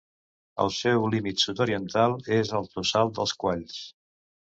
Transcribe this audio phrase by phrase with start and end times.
[0.63, 3.77] El seu límit sud-oriental és el Tossal dels Qualls.